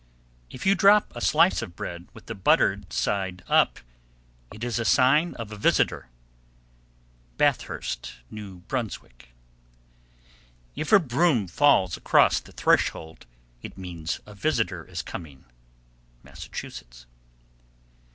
_737. 0.51 0.59
If 0.59 0.65
you 0.65 0.73
drop 0.73 1.13
a 1.15 1.21
slice 1.21 1.61
of 1.61 1.75
bread 1.75 2.07
with 2.11 2.25
the 2.25 2.33
buttered 2.33 2.91
side 2.91 3.43
up, 3.47 3.79
it 4.51 4.63
is 4.63 4.79
a 4.79 4.83
sign 4.83 5.35
of 5.35 5.51
a 5.51 5.55
visitor. 5.55 6.07
Bathurst, 7.37 8.15
N.B. 8.31 8.63
738. 8.67 9.27
If 10.75 10.91
a 10.91 10.97
broom 10.99 11.47
falls 11.47 11.97
across 11.97 12.39
the 12.39 12.51
threshold, 12.51 13.27
it 13.61 13.77
means 13.77 14.19
a 14.25 14.33
visitor 14.33 14.85
is 14.85 15.03
coming. 15.03 15.45
_Massachusetts. 16.25 17.05